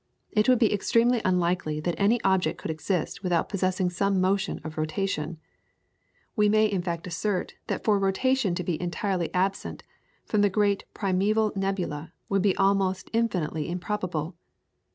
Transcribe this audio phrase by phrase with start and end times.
[0.31, 4.75] It would be extremely unlikely that any object could exist without possessing some motion of
[4.75, 5.37] rotation;
[6.35, 9.83] we may in fact assert that for rotation to be entirety absent
[10.25, 14.35] from the great primeval nebula would be almost infinitely improbable.